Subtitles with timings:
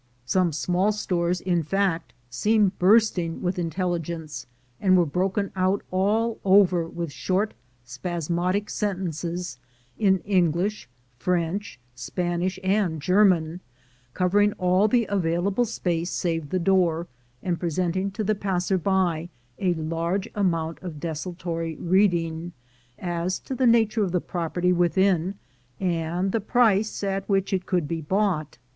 [0.25, 4.47] Some small stores, in fact, seemed bursting with intelli gence,
[4.79, 9.59] and were broken out all over with short spas modic sentences
[9.99, 13.61] in English, French, Spanish, and German,
[14.15, 17.05] covering all the available space save the door,
[17.43, 19.29] and presenting to the passer by
[19.59, 22.53] a large amount of desultory reading
[22.97, 25.35] as to the nature of the property within
[25.79, 28.57] and the price at which it could be bought.